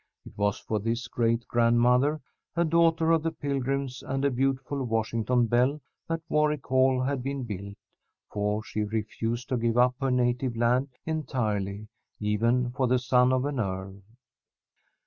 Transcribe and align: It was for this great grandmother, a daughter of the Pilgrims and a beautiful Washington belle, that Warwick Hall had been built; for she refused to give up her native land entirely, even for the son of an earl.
It 0.25 0.35
was 0.35 0.57
for 0.57 0.79
this 0.79 1.07
great 1.07 1.47
grandmother, 1.47 2.21
a 2.55 2.65
daughter 2.65 3.11
of 3.11 3.21
the 3.21 3.29
Pilgrims 3.29 4.01
and 4.01 4.25
a 4.25 4.31
beautiful 4.31 4.83
Washington 4.83 5.45
belle, 5.45 5.79
that 6.07 6.21
Warwick 6.27 6.65
Hall 6.65 7.01
had 7.03 7.21
been 7.21 7.43
built; 7.43 7.75
for 8.31 8.63
she 8.63 8.83
refused 8.83 9.47
to 9.49 9.57
give 9.57 9.77
up 9.77 9.93
her 10.01 10.09
native 10.09 10.57
land 10.57 10.89
entirely, 11.05 11.87
even 12.19 12.71
for 12.71 12.87
the 12.87 12.97
son 12.97 13.31
of 13.31 13.45
an 13.45 13.59
earl. 13.59 14.01